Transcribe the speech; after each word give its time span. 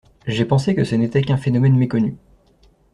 J’ai 0.25 0.45
pensé 0.45 0.73
que 0.73 0.83
ce 0.83 0.95
n’était 0.95 1.21
qu’un 1.21 1.37
phénomène 1.37 1.77
méconnu. 1.77 2.17